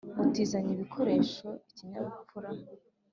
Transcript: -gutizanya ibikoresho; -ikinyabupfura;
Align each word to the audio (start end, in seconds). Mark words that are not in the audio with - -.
-gutizanya 0.09 0.71
ibikoresho; 0.73 1.47
-ikinyabupfura; 1.67 2.49